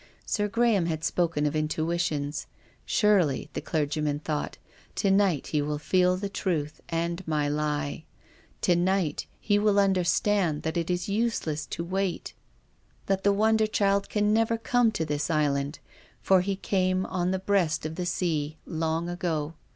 Sir 0.25 0.47
Graham 0.47 0.87
had 0.87 1.03
spoken 1.03 1.45
of 1.45 1.55
intuitions. 1.55 2.47
Surely, 2.87 3.51
the 3.53 3.61
clergyman 3.61 4.17
thought, 4.17 4.57
to 4.95 5.11
night 5.11 5.45
he 5.49 5.61
will 5.61 5.77
feel 5.77 6.17
the 6.17 6.27
truth 6.27 6.81
and 6.89 7.21
my 7.27 7.47
He. 7.91 8.05
To 8.61 8.75
night 8.75 9.27
he 9.39 9.59
will 9.59 9.79
understand 9.79 10.63
that 10.63 10.75
it 10.75 10.89
is 10.89 11.07
useless 11.07 11.67
to 11.67 11.83
wait, 11.83 12.33
that 13.05 13.23
72 13.23 13.29
TONGUES 13.29 13.29
OF 13.29 13.31
CONSCIENCE. 13.31 13.35
the 13.35 13.39
wonder 13.45 13.71
child 13.71 14.09
can 14.09 14.33
never 14.33 14.57
come 14.57 14.91
to 14.91 15.05
this 15.05 15.29
island, 15.29 15.77
for 16.19 16.41
he 16.41 16.55
came 16.55 17.05
on 17.05 17.29
the 17.29 17.37
breast 17.37 17.85
of 17.85 17.93
the 17.93 18.07
sea 18.07 18.57
long 18.65 19.07
ago. 19.07 19.53